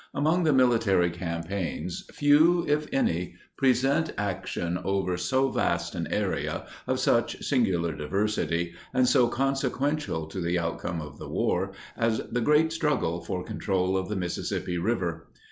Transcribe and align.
Among 0.15 0.45
the 0.45 0.51
military 0.51 1.11
campaigns, 1.11 2.05
few, 2.11 2.65
if 2.67 2.87
any, 2.91 3.35
present 3.55 4.11
action 4.17 4.79
over 4.83 5.15
so 5.15 5.49
vast 5.51 5.93
an 5.93 6.07
area, 6.07 6.65
of 6.87 6.99
such 6.99 7.43
singular 7.45 7.93
diversity, 7.93 8.73
and 8.95 9.07
so 9.07 9.27
consequential 9.27 10.25
to 10.25 10.41
the 10.41 10.57
outcome 10.57 11.01
of 11.01 11.19
the 11.19 11.29
war, 11.29 11.73
as 11.95 12.17
the 12.31 12.41
great 12.41 12.73
struggle 12.73 13.21
for 13.23 13.43
control 13.43 13.95
of 13.95 14.09
the 14.09 14.15
Mississippi 14.15 14.79
River. 14.79 15.27